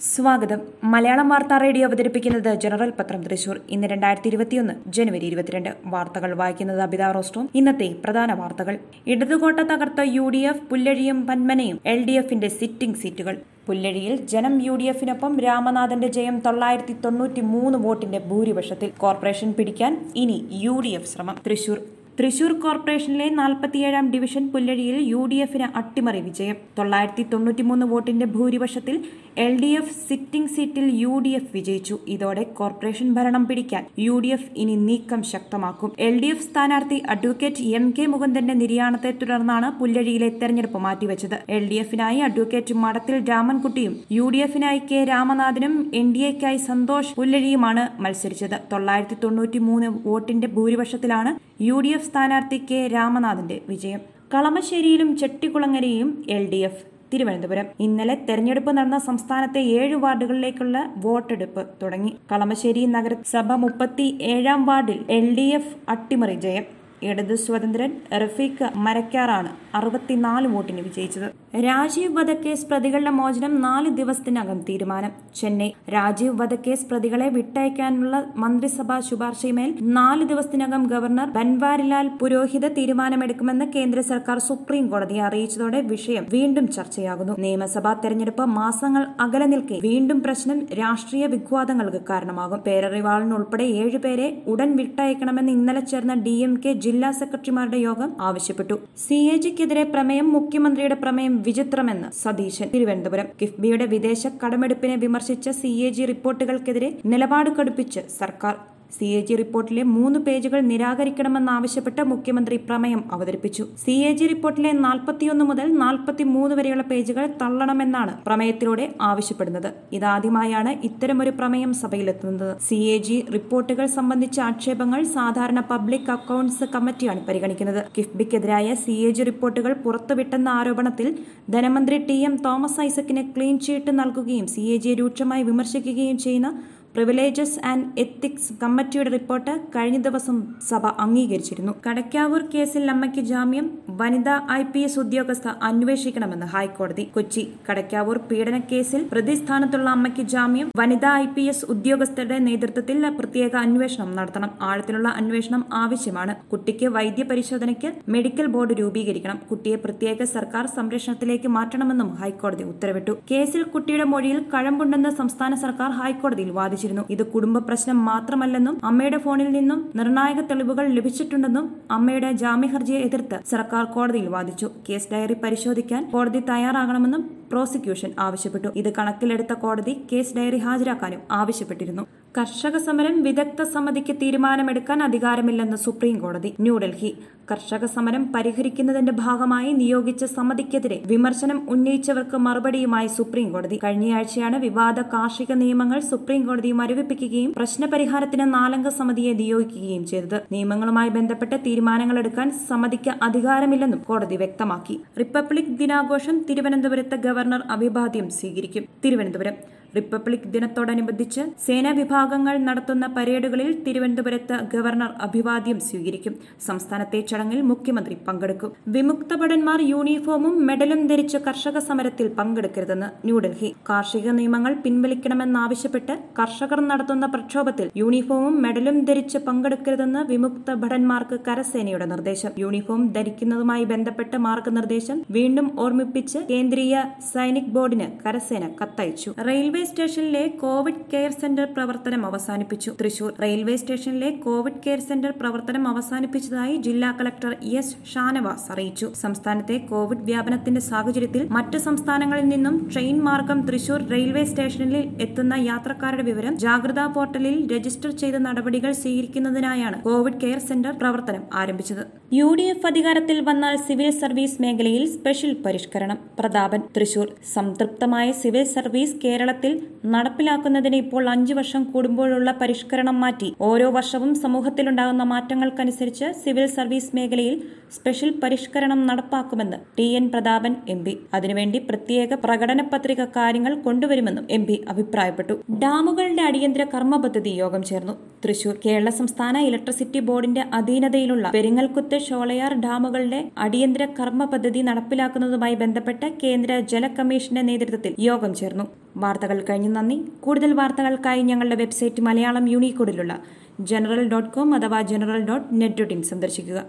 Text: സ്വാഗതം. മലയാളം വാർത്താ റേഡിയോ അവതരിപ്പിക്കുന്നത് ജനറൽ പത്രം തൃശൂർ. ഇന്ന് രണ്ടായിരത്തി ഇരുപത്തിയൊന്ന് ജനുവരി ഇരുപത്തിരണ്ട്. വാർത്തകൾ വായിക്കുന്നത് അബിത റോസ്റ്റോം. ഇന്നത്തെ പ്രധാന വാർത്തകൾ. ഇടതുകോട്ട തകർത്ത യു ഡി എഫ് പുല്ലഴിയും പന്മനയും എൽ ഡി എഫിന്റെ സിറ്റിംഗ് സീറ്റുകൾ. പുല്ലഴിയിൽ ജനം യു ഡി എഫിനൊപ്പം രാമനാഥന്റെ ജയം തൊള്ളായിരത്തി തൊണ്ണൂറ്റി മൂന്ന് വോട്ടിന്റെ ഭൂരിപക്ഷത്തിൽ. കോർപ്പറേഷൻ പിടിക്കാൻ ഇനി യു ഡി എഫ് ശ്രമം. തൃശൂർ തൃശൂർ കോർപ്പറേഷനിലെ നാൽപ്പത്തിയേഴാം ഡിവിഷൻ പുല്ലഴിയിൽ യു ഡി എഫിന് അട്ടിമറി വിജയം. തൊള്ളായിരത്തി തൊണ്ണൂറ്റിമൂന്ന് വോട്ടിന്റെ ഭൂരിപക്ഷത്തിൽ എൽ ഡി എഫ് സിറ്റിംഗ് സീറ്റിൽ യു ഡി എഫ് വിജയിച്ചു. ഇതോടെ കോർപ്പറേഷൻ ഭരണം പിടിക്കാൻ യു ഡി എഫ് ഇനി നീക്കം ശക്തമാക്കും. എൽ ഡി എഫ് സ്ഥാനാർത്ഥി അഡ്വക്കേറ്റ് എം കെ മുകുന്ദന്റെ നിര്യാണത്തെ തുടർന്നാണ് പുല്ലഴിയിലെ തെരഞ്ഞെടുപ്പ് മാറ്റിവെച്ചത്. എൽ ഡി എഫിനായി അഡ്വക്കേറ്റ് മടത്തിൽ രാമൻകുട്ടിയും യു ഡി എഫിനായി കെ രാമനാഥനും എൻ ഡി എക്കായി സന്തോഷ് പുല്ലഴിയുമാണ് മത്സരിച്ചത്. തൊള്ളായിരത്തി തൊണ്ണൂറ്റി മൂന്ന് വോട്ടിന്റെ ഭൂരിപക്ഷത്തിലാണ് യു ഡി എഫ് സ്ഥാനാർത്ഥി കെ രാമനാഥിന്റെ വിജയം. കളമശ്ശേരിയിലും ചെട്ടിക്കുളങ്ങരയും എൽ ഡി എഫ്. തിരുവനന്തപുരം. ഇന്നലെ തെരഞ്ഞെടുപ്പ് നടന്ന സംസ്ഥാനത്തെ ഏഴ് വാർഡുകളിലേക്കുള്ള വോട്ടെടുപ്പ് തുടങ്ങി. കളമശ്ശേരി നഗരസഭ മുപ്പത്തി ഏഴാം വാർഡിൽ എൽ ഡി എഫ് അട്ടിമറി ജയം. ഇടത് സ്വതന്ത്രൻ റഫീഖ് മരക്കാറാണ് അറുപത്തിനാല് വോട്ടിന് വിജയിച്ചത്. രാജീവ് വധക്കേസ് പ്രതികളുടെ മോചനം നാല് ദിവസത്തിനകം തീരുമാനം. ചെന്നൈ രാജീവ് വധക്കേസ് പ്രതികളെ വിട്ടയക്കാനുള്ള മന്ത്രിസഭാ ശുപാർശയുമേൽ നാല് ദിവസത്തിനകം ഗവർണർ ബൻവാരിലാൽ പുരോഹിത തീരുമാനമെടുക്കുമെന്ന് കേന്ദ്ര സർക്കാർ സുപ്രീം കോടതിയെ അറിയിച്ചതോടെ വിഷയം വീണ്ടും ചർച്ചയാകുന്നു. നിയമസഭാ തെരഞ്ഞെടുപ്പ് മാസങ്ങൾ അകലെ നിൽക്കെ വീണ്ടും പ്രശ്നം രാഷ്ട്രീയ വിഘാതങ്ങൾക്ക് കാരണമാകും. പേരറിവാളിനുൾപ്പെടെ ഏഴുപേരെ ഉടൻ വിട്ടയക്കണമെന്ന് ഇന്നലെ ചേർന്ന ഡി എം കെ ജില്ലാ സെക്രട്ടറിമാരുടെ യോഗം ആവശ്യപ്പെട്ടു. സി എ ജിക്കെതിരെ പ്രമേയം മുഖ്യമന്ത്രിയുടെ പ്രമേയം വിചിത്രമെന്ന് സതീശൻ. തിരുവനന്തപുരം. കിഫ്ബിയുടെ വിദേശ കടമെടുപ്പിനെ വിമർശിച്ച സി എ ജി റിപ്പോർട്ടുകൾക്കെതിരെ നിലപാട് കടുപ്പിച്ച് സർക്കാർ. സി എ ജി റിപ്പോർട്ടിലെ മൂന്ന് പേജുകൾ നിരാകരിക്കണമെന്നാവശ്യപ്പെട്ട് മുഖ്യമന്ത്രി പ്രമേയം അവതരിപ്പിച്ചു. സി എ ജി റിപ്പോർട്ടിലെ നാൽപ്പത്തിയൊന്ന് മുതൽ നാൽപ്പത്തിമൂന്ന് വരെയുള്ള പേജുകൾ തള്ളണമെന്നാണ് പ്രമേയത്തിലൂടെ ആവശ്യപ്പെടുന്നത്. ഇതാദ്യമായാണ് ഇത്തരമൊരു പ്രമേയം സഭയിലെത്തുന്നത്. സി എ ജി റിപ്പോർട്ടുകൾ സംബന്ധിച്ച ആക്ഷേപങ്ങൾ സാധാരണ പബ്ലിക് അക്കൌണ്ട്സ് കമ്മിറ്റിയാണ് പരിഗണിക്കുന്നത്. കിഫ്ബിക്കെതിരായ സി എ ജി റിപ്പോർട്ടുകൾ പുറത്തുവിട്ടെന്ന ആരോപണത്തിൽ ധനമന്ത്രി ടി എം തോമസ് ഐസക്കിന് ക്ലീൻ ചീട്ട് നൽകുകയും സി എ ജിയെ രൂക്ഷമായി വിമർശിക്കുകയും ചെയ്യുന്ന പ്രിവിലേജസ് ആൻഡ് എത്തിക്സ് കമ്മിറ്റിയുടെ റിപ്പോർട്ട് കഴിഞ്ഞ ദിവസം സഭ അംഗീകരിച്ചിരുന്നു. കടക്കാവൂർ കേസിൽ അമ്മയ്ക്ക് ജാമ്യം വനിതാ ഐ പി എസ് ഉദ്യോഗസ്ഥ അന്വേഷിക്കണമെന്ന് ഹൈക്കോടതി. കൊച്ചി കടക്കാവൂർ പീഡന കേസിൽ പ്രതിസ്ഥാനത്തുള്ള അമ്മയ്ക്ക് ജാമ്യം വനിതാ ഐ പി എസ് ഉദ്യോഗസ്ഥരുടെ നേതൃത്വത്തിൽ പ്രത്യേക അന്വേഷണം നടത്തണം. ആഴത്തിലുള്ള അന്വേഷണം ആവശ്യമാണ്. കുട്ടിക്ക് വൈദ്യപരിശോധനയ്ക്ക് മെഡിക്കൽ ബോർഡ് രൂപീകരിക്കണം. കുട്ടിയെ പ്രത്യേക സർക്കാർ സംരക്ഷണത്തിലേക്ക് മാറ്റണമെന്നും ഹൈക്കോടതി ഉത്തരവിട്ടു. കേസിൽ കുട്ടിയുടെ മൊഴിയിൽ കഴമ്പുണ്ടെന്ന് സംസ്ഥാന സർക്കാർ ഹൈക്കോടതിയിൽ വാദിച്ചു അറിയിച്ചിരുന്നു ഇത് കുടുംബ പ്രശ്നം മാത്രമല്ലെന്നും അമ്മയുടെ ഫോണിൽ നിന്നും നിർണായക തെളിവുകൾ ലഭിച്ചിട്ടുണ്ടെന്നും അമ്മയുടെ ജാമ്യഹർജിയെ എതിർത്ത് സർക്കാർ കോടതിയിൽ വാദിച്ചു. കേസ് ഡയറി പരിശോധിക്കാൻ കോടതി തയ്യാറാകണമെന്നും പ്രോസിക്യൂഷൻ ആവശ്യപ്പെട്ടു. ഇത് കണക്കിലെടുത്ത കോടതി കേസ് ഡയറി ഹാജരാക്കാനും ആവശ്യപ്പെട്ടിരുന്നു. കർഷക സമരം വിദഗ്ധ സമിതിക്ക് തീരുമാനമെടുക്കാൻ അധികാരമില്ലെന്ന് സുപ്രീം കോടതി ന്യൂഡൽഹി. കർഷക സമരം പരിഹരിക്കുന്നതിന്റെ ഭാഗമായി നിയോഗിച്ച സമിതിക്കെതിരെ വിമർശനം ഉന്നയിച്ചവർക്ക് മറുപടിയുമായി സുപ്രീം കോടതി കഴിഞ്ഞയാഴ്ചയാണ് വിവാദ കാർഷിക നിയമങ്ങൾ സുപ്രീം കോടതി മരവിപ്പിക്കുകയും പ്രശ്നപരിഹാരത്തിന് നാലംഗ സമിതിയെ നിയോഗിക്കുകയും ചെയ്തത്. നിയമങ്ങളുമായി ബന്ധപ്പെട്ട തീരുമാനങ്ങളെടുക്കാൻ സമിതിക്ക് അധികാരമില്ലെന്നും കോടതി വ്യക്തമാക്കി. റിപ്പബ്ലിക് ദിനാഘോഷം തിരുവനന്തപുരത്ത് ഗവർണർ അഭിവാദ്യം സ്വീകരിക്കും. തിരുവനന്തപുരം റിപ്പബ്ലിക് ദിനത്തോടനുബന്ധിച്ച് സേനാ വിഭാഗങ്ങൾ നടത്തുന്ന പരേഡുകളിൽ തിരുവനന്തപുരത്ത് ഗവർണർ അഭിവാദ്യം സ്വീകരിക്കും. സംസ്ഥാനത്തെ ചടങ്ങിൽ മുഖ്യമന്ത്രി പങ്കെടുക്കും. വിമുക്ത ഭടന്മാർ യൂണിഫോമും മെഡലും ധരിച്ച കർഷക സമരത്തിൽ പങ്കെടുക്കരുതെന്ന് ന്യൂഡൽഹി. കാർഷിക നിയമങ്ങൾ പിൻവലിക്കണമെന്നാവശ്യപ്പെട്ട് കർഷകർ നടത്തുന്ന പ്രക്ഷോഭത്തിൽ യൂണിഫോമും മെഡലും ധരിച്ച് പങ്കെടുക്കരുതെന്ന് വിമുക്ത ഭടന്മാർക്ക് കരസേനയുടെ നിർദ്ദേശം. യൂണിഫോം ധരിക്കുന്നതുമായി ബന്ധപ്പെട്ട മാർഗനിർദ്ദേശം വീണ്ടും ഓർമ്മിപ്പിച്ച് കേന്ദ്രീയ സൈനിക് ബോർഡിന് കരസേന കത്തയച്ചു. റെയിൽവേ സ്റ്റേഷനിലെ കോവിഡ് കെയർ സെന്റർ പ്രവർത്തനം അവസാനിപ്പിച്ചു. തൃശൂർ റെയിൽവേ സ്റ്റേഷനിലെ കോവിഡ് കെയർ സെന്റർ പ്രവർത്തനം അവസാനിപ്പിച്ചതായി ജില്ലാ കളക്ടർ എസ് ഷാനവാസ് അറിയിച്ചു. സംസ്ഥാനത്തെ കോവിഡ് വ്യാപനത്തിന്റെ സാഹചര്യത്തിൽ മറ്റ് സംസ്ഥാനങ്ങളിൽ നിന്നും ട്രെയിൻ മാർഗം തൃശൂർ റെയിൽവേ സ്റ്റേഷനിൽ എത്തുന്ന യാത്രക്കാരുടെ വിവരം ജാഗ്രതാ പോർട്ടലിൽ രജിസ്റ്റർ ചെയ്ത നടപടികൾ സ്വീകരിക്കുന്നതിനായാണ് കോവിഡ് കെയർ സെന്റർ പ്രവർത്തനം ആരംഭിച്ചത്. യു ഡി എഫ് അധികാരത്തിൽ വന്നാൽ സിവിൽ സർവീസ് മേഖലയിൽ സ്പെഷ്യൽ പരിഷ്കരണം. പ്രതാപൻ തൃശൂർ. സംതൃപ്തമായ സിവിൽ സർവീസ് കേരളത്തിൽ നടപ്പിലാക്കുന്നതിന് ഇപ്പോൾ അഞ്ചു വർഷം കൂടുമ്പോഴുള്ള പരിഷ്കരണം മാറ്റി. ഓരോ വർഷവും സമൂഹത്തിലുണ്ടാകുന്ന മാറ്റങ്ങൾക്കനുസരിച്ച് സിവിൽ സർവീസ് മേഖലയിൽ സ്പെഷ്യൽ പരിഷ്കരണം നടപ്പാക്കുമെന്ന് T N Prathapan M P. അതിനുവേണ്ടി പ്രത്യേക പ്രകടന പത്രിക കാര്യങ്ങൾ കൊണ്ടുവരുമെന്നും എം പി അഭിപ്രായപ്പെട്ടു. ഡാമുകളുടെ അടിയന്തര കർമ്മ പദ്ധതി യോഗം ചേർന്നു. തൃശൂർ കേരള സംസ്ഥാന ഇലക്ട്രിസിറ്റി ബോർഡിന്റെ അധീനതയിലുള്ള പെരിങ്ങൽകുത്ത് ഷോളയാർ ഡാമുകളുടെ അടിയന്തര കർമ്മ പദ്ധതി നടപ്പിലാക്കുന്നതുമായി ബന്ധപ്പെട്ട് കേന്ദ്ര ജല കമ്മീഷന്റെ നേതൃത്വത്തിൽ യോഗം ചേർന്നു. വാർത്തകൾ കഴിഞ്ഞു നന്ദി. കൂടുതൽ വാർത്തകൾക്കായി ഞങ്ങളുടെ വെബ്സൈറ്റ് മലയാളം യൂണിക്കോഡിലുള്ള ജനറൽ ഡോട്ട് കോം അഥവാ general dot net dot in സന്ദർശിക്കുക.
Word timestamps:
സ്വാഗതം. 0.00 0.60
മലയാളം 0.84 1.28
വാർത്താ 1.28 1.58
റേഡിയോ 1.58 1.88
അവതരിപ്പിക്കുന്നത് 1.88 2.54
ജനറൽ 2.54 2.90
പത്രം 2.98 3.22
തൃശൂർ. 3.22 3.60
ഇന്ന് 3.70 3.86
രണ്ടായിരത്തി 3.86 4.28
ഇരുപത്തിയൊന്ന് 4.28 4.72
ജനുവരി 4.86 5.26
ഇരുപത്തിരണ്ട്. 5.26 5.70
വാർത്തകൾ 5.86 6.34
വായിക്കുന്നത് 6.34 6.80
അബിത 6.80 7.02
റോസ്റ്റോം. 7.10 7.48
ഇന്നത്തെ 7.54 7.94
പ്രധാന 8.04 8.32
വാർത്തകൾ. 8.32 8.78
ഇടതുകോട്ട 9.06 9.60
തകർത്ത 9.60 10.00
യു 10.00 10.28
ഡി 10.28 10.36
എഫ് 10.36 10.62
പുല്ലഴിയും 10.62 11.26
പന്മനയും 11.26 11.80
എൽ 11.86 12.06
ഡി 12.06 12.12
എഫിന്റെ 12.12 12.48
സിറ്റിംഗ് 12.48 12.96
സീറ്റുകൾ. 12.96 13.38
പുല്ലഴിയിൽ 13.66 14.16
ജനം 14.26 14.66
യു 14.66 14.72
ഡി 14.72 14.84
എഫിനൊപ്പം 14.84 15.40
രാമനാഥന്റെ 15.40 16.08
ജയം 16.08 16.42
തൊള്ളായിരത്തി 16.46 16.92
തൊണ്ണൂറ്റി 17.04 17.40
മൂന്ന് 17.40 17.78
വോട്ടിന്റെ 17.78 18.18
ഭൂരിപക്ഷത്തിൽ. 18.18 18.90
കോർപ്പറേഷൻ 18.98 19.52
പിടിക്കാൻ 19.52 20.12
ഇനി 20.16 20.48
യു 20.52 20.80
ഡി 20.84 20.88
എഫ് 20.88 21.14
ശ്രമം. 21.14 21.36
തൃശൂർ 21.46 21.78
തൃശൂർ 22.18 22.52
കോർപ്പറേഷനിലെ 22.60 23.24
നാൽപ്പത്തിയേഴാം 23.38 24.04
ഡിവിഷൻ 24.12 24.44
പുല്ലഴിയിൽ 24.52 24.98
യു 25.10 25.22
ഡി 25.30 25.38
എഫിന് 25.44 25.66
അട്ടിമറി 25.80 26.20
വിജയം. 26.28 26.56
തൊള്ളായിരത്തി 26.78 27.24
തൊണ്ണൂറ്റിമൂന്ന് 27.32 27.86
വോട്ടിന്റെ 27.90 28.26
ഭൂരിപക്ഷത്തിൽ 28.34 28.96
എൽ 29.44 29.54
ഡി 29.62 29.70
എഫ് 29.80 29.94
സിറ്റിംഗ് 30.08 30.52
സീറ്റിൽ 30.54 30.86
യു 31.00 31.14
ഡി 31.24 31.32
എഫ് 31.38 31.50
വിജയിച്ചു. 31.56 31.96
ഇതോടെ 32.14 32.42
കോർപ്പറേഷൻ 32.58 33.08
ഭരണം 33.16 33.42
പിടിക്കാൻ 33.48 33.82
യു 34.04 34.14
ഡി 34.24 34.30
എഫ് 34.36 34.48
ഇനി 34.62 34.76
നീക്കം 34.86 35.22
ശക്തമാക്കും. 35.32 35.90
എൽ 36.06 36.14
ഡി 36.22 36.28
എഫ് 36.34 36.46
സ്ഥാനാർത്ഥി 36.48 36.98
അഡ്വക്കേറ്റ് 37.14 37.66
എം 37.78 37.88
കെ 37.98 38.06
മുകുന്ദന്റെ 38.12 38.54
നിര്യാണത്തെ 38.62 39.12
തുടർന്നാണ് 39.22 39.68
പുല്ലഴിയിലെ 39.80 40.30
തെരഞ്ഞെടുപ്പ് 40.42 40.80
മാറ്റിവെച്ചത്. 40.86 41.36
എൽ 41.56 41.66
ഡി 41.72 41.78
എഫിനായി 41.84 42.20
അഡ്വക്കേറ്റ് 42.28 42.76
മടത്തിൽ 42.84 43.16
രാമൻകുട്ടിയും 43.32 43.96
യു 44.18 44.28
ഡി 44.36 44.40
എഫിനായി 44.46 44.82
കെ 44.92 45.02
രാമനാഥനും 45.12 45.76
എൻ 46.00 46.08
ഡി 46.16 46.24
എക്കായി 46.30 46.60
സന്തോഷ് 46.70 47.14
പുല്ലഴിയുമാണ് 47.20 47.84
മത്സരിച്ചത്. 48.06 48.56
തൊള്ളായിരത്തി 48.72 49.18
തൊണ്ണൂറ്റി 49.26 49.62
മൂന്ന് 49.68 49.90
വോട്ടിന്റെ 50.08 50.50
ഭൂരിപക്ഷത്തിലാണ് 50.56 51.32
യു 51.60 51.80
ഡി 51.80 51.88
എഫ് 51.88 52.04
സ്ഥാനാർത്ഥി 52.04 52.56
കെ 52.70 52.86
രാമനാഥിന്റെ 52.86 53.60
വിജയം. 53.68 54.00
കളമശ്ശേരിയിലും 54.34 55.16
ചെട്ടിക്കുളങ്ങരയും 55.16 56.24
എൽ 56.28 56.50
ഡി 56.50 56.56
എഫ്. 56.56 56.84
തിരുവനന്തപുരം. 57.12 57.66
ഇന്നലെ 57.80 58.14
തെരഞ്ഞെടുപ്പ് 58.28 58.76
നടന്ന 58.76 58.98
സംസ്ഥാനത്തെ 58.98 59.60
ഏഴ് 59.60 59.94
വാർഡുകളിലേക്കുള്ള 59.94 60.94
വോട്ടെടുപ്പ് 60.96 61.66
തുടങ്ങി. 61.82 62.16
കളമശ്ശേരി 62.32 62.86
നഗരസഭ 62.86 63.52
മുപ്പത്തി 63.52 64.18
ഏഴാം 64.22 64.66
വാർഡിൽ 64.66 65.04
എൽ 65.10 65.34
ഡി 65.34 65.46
എഫ് 65.58 65.76
അട്ടിമറി 65.88 66.34
ജയം. 66.34 66.75
ഇടത് 67.02 67.34
സ്വതന്ത്രൻ 67.34 67.92
റഫീഖ് 68.12 68.70
മരക്കാറാണ് 68.76 69.76
അറുപത്തിനാല് 69.76 70.46
വോട്ടിന് 70.46 70.80
വിജയിച്ചത്. 70.80 71.28
രാജീവ് 71.64 72.16
വധക്കേസ് 72.16 72.66
പ്രതികളുടെ 72.66 73.10
മോചനം 73.10 73.60
നാല് 73.60 73.88
ദിവസത്തിനകം 73.88 74.60
തീരുമാനം. 74.60 75.10
ചെന്നൈ 75.34 75.72
രാജീവ് 75.92 76.42
വധക്കേസ് 76.42 76.86
പ്രതികളെ 76.86 77.28
വിട്ടയക്കാനുള്ള 77.28 78.24
മന്ത്രിസഭാ 78.36 79.00
ശുപാർശയുമേൽ 79.00 79.74
നാല് 79.82 80.24
ദിവസത്തിനകം 80.24 80.86
ഗവർണർ 80.86 81.30
ബൻവാരിലാൽ 81.30 82.08
പുരോഹിത 82.08 82.68
തീരുമാനമെടുക്കുമെന്ന് 82.68 83.72
കേന്ദ്ര 83.72 84.00
സർക്കാർ 84.00 84.38
സുപ്രീം 84.38 84.88
കോടതിയെ 84.88 85.22
അറിയിച്ചതോടെ 85.22 85.80
വിഷയം 85.80 86.26
വീണ്ടും 86.30 86.68
ചർച്ചയാകുന്നു. 86.68 87.32
നിയമസഭാ 87.38 87.92
തെരഞ്ഞെടുപ്പ് 87.92 88.44
മാസങ്ങൾ 88.44 89.06
അകലെ 89.20 89.46
നിൽക്കെ 89.46 89.78
വീണ്ടും 89.82 90.22
പ്രശ്നം 90.22 90.66
രാഷ്ട്രീയ 90.72 91.26
വിഘാതങ്ങൾക്ക് 91.26 92.00
കാരണമാകും. 92.10 92.60
പേരറിവാളിനുൾപ്പെടെ 92.66 93.62
ഏഴുപേരെ 93.62 94.42
ഉടൻ 94.46 94.76
വിട്ടയക്കണമെന്ന് 94.76 95.52
ഇന്നലെ 95.52 95.80
ചേർന്ന 95.80 96.14
ഡി 96.14 96.30
എം 96.30 96.60
കെ 96.66 96.72
ജില്ലാ 96.86 97.10
സെക്രട്ടറിമാരുടെ 97.20 97.78
യോഗം 97.88 98.10
ആവശ്യപ്പെട്ടു. 98.28 98.76
സി 99.04 99.18
എ 99.32 99.36
ജിക്കെതിരെ 99.44 99.84
പ്രമേയം 99.94 100.28
മുഖ്യമന്ത്രിയുടെ 100.36 100.96
പ്രമേയം 101.04 101.36
വിചിത്രമെന്ന് 101.46 102.08
സതീശൻ. 102.22 102.68
തിരുവനന്തപുരം. 102.74 103.28
കിഫ്ബിയുടെ 103.40 103.86
വിദേശ 103.94 104.22
കടമെടുപ്പിനെ 104.42 104.96
വിമർശിച്ച 105.04 105.48
സി 105.60 105.72
എ 105.86 105.90
ജി 105.98 106.04
റിപ്പോർട്ടുകൾക്കെതിരെ 106.12 106.90
നിലപാട് 107.12 107.50
കടുപ്പിച്ച് 107.58 108.02
സർക്കാർ. 108.20 108.56
സി 108.90 109.04
എ 109.04 109.20
ജി 109.26 109.34
റിപ്പോർട്ടിലെ 109.34 109.82
മൂന്ന് 109.82 110.18
പേജുകൾ 110.18 110.60
നിരാകരിക്കണമെന്നാവശ്യപ്പെട്ട് 110.60 112.02
മുഖ്യമന്ത്രി 112.04 112.56
പ്രമേയം 112.56 113.04
അവതരിപ്പിച്ചു. 113.12 113.64
സി 113.84 113.90
എ 113.90 114.12
ജി 114.12 114.26
റിപ്പോർട്ടിലെ 114.26 114.72
നാൽപ്പത്തിയൊന്ന് 114.72 115.44
മുതൽ 115.44 115.66
നാൽപ്പത്തിമൂന്ന് 115.72 116.56
വരെയുള്ള 116.56 116.82
പേജുകൾ 116.82 117.26
തള്ളണമെന്നാണ് 117.42 118.12
പ്രമേയത്തിലൂടെ 118.26 118.94
ആവശ്യപ്പെടുന്നത്. 119.00 119.68
ഇതാദ്യമായാണ് 119.92 120.72
ഇത്തരമൊരു 120.84 121.30
പ്രമേയം 121.30 121.74
സഭയിലെത്തുന്നത്. 121.74 122.60
സി 122.68 122.74
എ 122.74 122.96
ജി 122.98 123.24
റിപ്പോർട്ടുകൾ 123.34 123.86
സംബന്ധിച്ച 123.86 124.40
ആക്ഷേപങ്ങൾ 124.40 125.02
സാധാരണ 125.16 125.60
പബ്ലിക് 125.60 126.10
അക്കൌണ്ട്സ് 126.10 126.64
കമ്മിറ്റിയാണ് 126.74 127.20
പരിഗണിക്കുന്നത്. 127.28 127.84
കിഫ്ബിക്കെതിരായ 127.98 128.74
സി 128.74 128.90
എ 128.90 129.10
ജി 129.10 129.22
റിപ്പോർട്ടുകൾ 129.22 129.72
പുറത്തുവിട്ടെന്ന 129.72 130.48
ആരോപണത്തിൽ 130.48 131.18
ധനമന്ത്രി 131.50 131.98
ടി 131.98 132.18
എം 132.28 132.36
തോമസ് 132.36 132.80
ഐസക്കിന് 132.80 133.22
ക്ലീൻ 133.36 133.58
ചീട്ട് 133.58 133.98
നൽകുകയും 133.98 134.46
സി 134.46 134.60
എ 134.60 134.76
ജിയെ 134.76 134.94
രൂക്ഷമായി 134.94 135.42
വിമർശിക്കുകയും 135.42 136.18
ചെയ്യുന്ന 136.18 136.48
പ്രിവിലേജസ് 136.96 137.58
ആൻഡ് 137.70 137.86
എത്തിക്സ് 138.00 138.52
കമ്മിറ്റിയുടെ 138.60 139.10
റിപ്പോർട്ട് 139.14 139.52
കഴിഞ്ഞ 139.74 139.98
ദിവസം 140.06 140.36
സഭ 140.68 140.84
അംഗീകരിച്ചിരുന്നു. 141.04 141.72
കടക്കാവൂർ 141.86 142.42
കേസിൽ 142.54 142.90
അമ്മയ്ക്ക് 142.90 143.22
ജാമ്യം 143.30 143.66
വനിതാ 144.00 144.36
ഐ 144.52 144.62
പി 144.62 144.78
എസ് 144.78 144.98
ഉദ്യോഗസ്ഥ 144.98 145.48
അന്വേഷിക്കണമെന്ന് 145.62 146.46
ഹൈക്കോടതി. 146.46 147.04
കൊച്ചി 147.14 147.42
കടക്കാവൂർ 147.66 148.18
പീഡന 148.30 148.58
കേസിൽ 148.70 149.02
പ്രതിസ്ഥാനത്തുള്ള 149.12 149.90
അമ്മയ്ക്ക് 149.96 150.24
ജാമ്യം 150.34 150.70
വനിതാ 150.80 151.10
ഐ 151.24 151.26
പി 151.26 151.44
എസ് 151.52 151.66
ഉദ്യോഗസ്ഥരുടെ 151.74 152.38
നേതൃത്വത്തിൽ 152.38 153.04
പ്രത്യേക 153.18 153.52
അന്വേഷണം 153.66 154.16
നടത്തണം. 154.20 154.50
ആഴത്തിലുള്ള 154.68 155.08
അന്വേഷണം 155.20 155.64
ആവശ്യമാണ്. 155.82 156.34
കുട്ടിക്ക് 156.52 156.88
വൈദ്യപരിശോധനയ്ക്ക് 156.96 157.92
മെഡിക്കൽ 158.16 158.48
ബോർഡ് 158.56 158.76
രൂപീകരിക്കണം. 158.80 159.40
കുട്ടിയെ 159.50 159.76
പ്രത്യേക 159.84 160.22
സർക്കാർ 160.36 160.66
സംരക്ഷണത്തിലേക്ക് 160.78 161.50
മാറ്റണമെന്നും 161.58 162.10
ഹൈക്കോടതി 162.22 162.66
ഉത്തരവിട്ടു. 162.72 163.14
കേസിൽ 163.32 163.62
കുട്ടിയുടെ 163.76 164.08
മൊഴിയിൽ 164.14 164.40
കഴമ്പുണ്ടെന്ന് 164.56 165.12
സംസ്ഥാന 165.22 165.54
സർക്കാർ 165.66 165.90
ഹൈക്കോടതിയിൽ 166.00 166.50
വാദിച്ചു 166.60 166.84
അറിയിച്ചിരുന്നു 166.86 167.04
ഇത് 167.14 167.24
കുടുംബ 167.34 167.58
പ്രശ്നം 167.68 167.98
മാത്രമല്ലെന്നും 168.10 168.74
അമ്മയുടെ 168.88 169.18
ഫോണിൽ 169.24 169.48
നിന്നും 169.56 169.78
നിർണായക 169.98 170.40
തെളിവുകൾ 170.50 170.84
ലഭിച്ചിട്ടുണ്ടെന്നും 170.96 171.64
അമ്മയുടെ 171.96 172.30
ജാമ്യഹർജിയെ 172.42 173.00
എതിർത്ത് 173.08 173.38
സർക്കാർ 173.52 173.84
കോടതിയിൽ 173.94 174.28
വാദിച്ചു. 174.36 174.68
കേസ് 174.86 175.10
ഡയറി 175.12 175.36
പരിശോധിക്കാൻ 175.44 176.02
കോടതി 176.14 176.40
തയ്യാറാകണമെന്നും 176.50 177.22
പ്രോസിക്യൂഷൻ 177.52 178.10
ആവശ്യപ്പെട്ടു. 178.18 178.68
ഇത് 178.76 178.92
കണക്കിലെടുത്ത 178.98 179.52
കോടതി 179.52 179.96
കേസ് 180.12 180.36
ഡയറി 180.36 180.56
ഹാജരാക്കാനും 180.56 181.20
ആവശ്യപ്പെട്ടിരുന്നു. 181.30 182.06
കർഷക 182.38 182.76
സമരം 182.76 183.22
വിദഗ്ധ 183.22 183.62
സമിതിക്ക് 183.62 184.14
തീരുമാനമെടുക്കാൻ 184.22 185.02
അധികാരമില്ലെന്ന് 185.02 185.76
സുപ്രീം 185.76 186.18
കോടതി 186.18 186.54
ന്യൂഡൽഹി. 186.60 187.10
കർഷക 187.50 187.84
സമരം 187.84 188.32
പരിഹരിക്കുന്നതിന്റെ 188.32 189.12
ഭാഗമായി 189.12 189.72
നിയോഗിച്ച 189.72 190.24
സമിതിക്കെതിരെ 190.24 191.02
വിമർശനം 191.06 191.58
ഉന്നയിച്ചവർക്ക് 191.70 192.36
മറുപടിയുമായി 192.36 193.06
സുപ്രീം 193.06 193.52
കോടതി 193.52 193.78
കഴിഞ്ഞയാഴ്ചയാണ് 193.84 194.58
വിവാദ 194.58 195.00
കാർഷിക 195.00 195.52
നിയമങ്ങൾ 195.52 196.00
സുപ്രീം 196.00 196.46
കോടതി 196.46 196.72
മരവിപ്പിക്കുകയും 196.72 197.52
പ്രശ്നപരിഹാരത്തിന് 197.56 198.54
നാലംഗ 198.54 198.88
സമിതിയെ 198.88 199.32
നിയോഗിക്കുകയും 199.32 200.06
ചെയ്തത്. 200.06 200.38
നിയമങ്ങളുമായി 200.52 201.08
ബന്ധപ്പെട്ട 201.08 201.54
തീരുമാനങ്ങളെടുക്കാൻ 201.66 202.50
സമിതിക്ക് 202.68 203.12
അധികാരമില്ലെന്നും 203.22 204.00
കോടതി 204.00 204.36
വ്യക്തമാക്കി. 204.36 205.00
റിപ്പബ്ലിക് 205.18 205.72
ദിനാഘോഷം 205.82 206.38
തിരുവനന്തപുരത്ത് 206.50 207.16
ഗവർണർ 207.36 207.62
അഭിവാദ്യം 207.74 208.26
സ്വീകരിക്കും. 208.36 208.84
തിരുവനന്തപുരം 209.04 209.56
റിപ്പബ്ലിക് 209.96 210.48
ദിനത്തോടനുബന്ധിച്ച് 210.54 211.42
സേനാ 211.66 211.92
വിഭാഗങ്ങൾ 212.00 212.56
നടത്തുന്ന 212.68 213.06
പരേഡുകളിൽ 213.16 213.70
തിരുവനന്തപുരത്ത് 213.84 214.56
ഗവർണർ 214.74 215.10
അഭിവാദ്യം 215.26 215.80
സ്വീകരിക്കും. 215.88 216.34
സംസ്ഥാനത്തെ 216.66 217.20
ചടങ്ങിൽ 217.30 217.60
മുഖ്യമന്ത്രി 217.70 218.16
പങ്കെടുക്കും. 218.28 218.72
വിമുക്ത 218.88 219.34
ഭടന്മാർ 219.42 219.80
യൂണിഫോമും 219.92 220.54
മെഡലും 220.66 221.00
ധരിച്ച 221.06 221.36
കർഷക 221.46 221.78
സമരത്തിൽ 221.88 222.28
പങ്കെടുക്കരുതെന്ന് 222.38 223.08
ന്യൂഡൽഹി. 223.26 223.70
കാർഷിക 223.90 224.28
നിയമങ്ങൾ 224.38 224.72
പിൻവലിക്കണമെന്നാവശ്യപ്പെട്ട് 224.84 226.16
കർഷകർ 226.38 226.80
നടത്തുന്ന 226.90 227.26
പ്രക്ഷോഭത്തിൽ 227.26 227.88
യൂണിഫോമും 228.02 228.54
മെഡലും 228.62 228.98
ധരിച്ച് 229.04 229.38
പങ്കെടുക്കരുതെന്ന് 229.38 230.22
വിമുക്ത 230.32 230.74
ഭടന്മാർക്ക് 230.82 231.38
കരസേനയുടെ 231.48 232.06
നിർദ്ദേശം. 232.12 232.52
യൂണിഫോം 232.64 233.02
ധരിക്കുന്നതുമായി 233.16 233.84
ബന്ധപ്പെട്ട 233.92 234.34
മാർഗനിർദ്ദേശം 234.46 235.18
വീണ്ടും 235.30 235.68
ഓർമ്മിപ്പിച്ച് 235.84 236.38
കേന്ദ്രീയ 236.50 237.04
സൈനിക് 237.32 237.72
ബോർഡിന് 237.76 238.08
കരസേന 238.24 238.64
കത്തയച്ചു. 238.80 239.32
റെയിൽവേ 239.46 239.82
സ്റ്റേഷനിലെ 239.90 240.42
കോവിഡ് 240.62 241.02
കെയർ 241.12 241.30
സെന്റർ 241.40 241.66
പ്രവർത്തനം 241.76 242.22
അവസാനിപ്പിച്ചു. 242.26 242.90
തൃശൂർ 243.00 243.32
റെയിൽവേ 243.42 243.74
സ്റ്റേഷനിലെ 243.82 244.30
കോവിഡ് 244.46 244.80
കെയർ 244.86 245.00
സെന്റർ 245.08 245.32
പ്രവർത്തനം 245.40 245.84
അവസാനിപ്പിച്ചതായി 245.88 246.76
ജില്ലാ 246.86 247.10
കളക്ടർ 247.20 247.52
എസ് 247.78 247.96
ഷാനവാസ് 248.12 248.66
അറിയിച്ചു. 248.72 249.08
സംസ്ഥാനത്തെ 249.22 249.76
കോവിഡ് 249.90 250.24
വ്യാപനത്തിന്റെ 250.30 250.82
സാഹചര്യത്തിൽ 250.90 251.42
മറ്റ് 251.56 251.78
സംസ്ഥാനങ്ങളിൽ 251.86 252.46
നിന്നും 252.52 252.76
ട്രെയിൻ 252.92 253.18
മാർഗം 253.28 253.60
തൃശൂർ 253.68 254.02
റെയിൽവേ 254.14 254.44
സ്റ്റേഷനിൽ 254.44 254.96
എത്തുന്ന 255.22 255.54
യാത്രക്കാരുടെ 255.70 256.26
വിവരം 256.30 256.56
ജാഗ്രതാ 256.64 257.06
പോർട്ടലിൽ 257.16 257.56
രജിസ്റ്റർ 257.74 258.10
ചെയ്ത 258.22 258.36
നടപടികൾ 258.48 258.92
സ്വീകരിക്കുന്നതിനായാണ് 259.02 259.98
കോവിഡ് 260.02 260.40
കെയർ 260.42 260.60
സെന്റർ 260.68 260.94
പ്രവർത്തനം 261.00 261.44
ആരംഭിച്ചത്. 261.54 262.02
യു 262.32 262.48
ഡി 262.58 262.66
എഫ് 262.74 262.86
അധികാരത്തിൽ 262.86 263.38
വന്നാൽ 263.40 263.74
സിവിൽ 263.86 264.10
സർവീസ് 264.22 264.60
മേഖലയിൽ 264.62 265.04
സ്പെഷ്യൽ 265.16 265.52
പരിഷ്കരണം. 265.66 266.18
പ്രതാപൻ 266.38 266.82
തൃശൂർ. 266.96 267.28
സംതൃപ്തമായ 267.54 268.32
സിവിൽ 268.32 268.64
സർവീസ് 268.76 269.16
കേരളത്തിൽ 269.24 269.65
നടപ്പിലാക്കുന്നതിന് 270.14 270.96
ഇപ്പോൾ 270.96 271.24
അഞ്ചു 271.28 271.54
വർഷം 271.54 271.84
കൂടുമ്പോഴുള്ള 271.84 272.50
പരിഷ്കരണം 272.60 273.16
മാറ്റി. 273.20 273.48
ഓരോ 273.60 273.90
വർഷവും 273.90 274.32
സമൂഹത്തിലുണ്ടാകുന്ന 274.34 275.22
മാറ്റങ്ങൾക്കനുസരിച്ച് 275.32 276.26
സിവിൽ 276.42 276.66
സർവീസ് 276.66 277.10
മേഖലയിൽ 277.16 277.56
സ്പെഷ്യൽ 277.96 278.30
പരിഷ്കരണം 278.42 279.00
നടപ്പാക്കുമെന്ന് 279.06 279.76
T 279.98 280.06
N 280.18 280.24
Prathapan 280.28 280.72
M 280.88 281.00
P. 281.04 281.14
അതിനുവേണ്ടി 281.34 281.78
പ്രത്യേക 281.90 282.34
പ്രകടന 282.44 282.82
പത്രിക 282.92 283.24
കാര്യങ്ങൾ 283.36 283.74
കൊണ്ടുവരുമെന്നും 283.86 284.46
എം 284.50 284.64
പി 284.64 284.76
അഭിപ്രായപ്പെട്ടു. 284.88 285.56
ഡാമുകളുടെ 285.84 286.42
അടിയന്തര 286.42 286.84
കർമ്മ 286.94 287.16
പദ്ധതി 287.16 287.52
യോഗം 287.62 287.82
ചേർന്നു. 287.82 288.14
തൃശൂർ 288.44 288.74
കേരള 288.86 289.10
സംസ്ഥാന 289.10 289.56
ഇലക്ട്രിസിറ്റി 289.68 290.20
ബോർഡിന്റെ 290.20 290.64
അധീനതയിലുള്ള 290.72 291.46
പെരിങ്ങൽകുത്ത് 291.56 292.18
ഷോളയാർ 292.18 292.74
ഡാമുകളുടെ 292.80 293.40
അടിയന്തര 293.58 294.04
കർമ്മ 294.20 294.44
പദ്ധതി 294.44 294.80
നടപ്പിലാക്കുന്നതുമായി 294.80 295.74
ബന്ധപ്പെട്ട് 295.74 296.26
കേന്ദ്ര 296.42 296.80
ജല 296.92 297.06
കമ്മീഷന്റെ 297.18 297.62
നേതൃത്വത്തിൽ 297.62 298.14
യോഗം 298.30 298.54
ചേർന്നു. 298.54 298.86
വാർത്തകൾ 299.16 299.64
കഴിഞ്ഞു 299.70 299.88
നന്ദി. 299.88 300.32
കൂടുതൽ 300.40 300.72
വാർത്തകൾക്കായി 300.72 301.42
ഞങ്ങളുടെ 301.42 301.74
വെബ്സൈറ്റ് 301.74 302.22
മലയാളം 302.22 302.68
യൂണിക്കോഡിലുള്ള 302.68 303.42
ജനറൽ 303.80 304.28
ഡോട്ട് 304.28 304.50
കോം 304.50 304.74
അഥവാ 304.74 305.02
general 305.02 305.44
dot 305.44 305.66
net 305.72 305.94
dot 305.94 306.14
in 306.14 306.22
സന്ദർശിക്കുക. 306.22 306.86